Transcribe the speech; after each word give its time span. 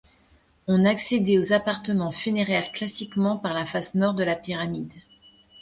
On 0.65 0.83
accédait 0.83 1.37
aux 1.37 1.53
appartements 1.53 2.09
funéraires 2.09 2.71
classiquement 2.71 3.37
par 3.37 3.53
la 3.53 3.67
face 3.67 3.93
nord 3.93 4.15
de 4.15 4.23
la 4.23 4.35
pyramide. 4.35 4.93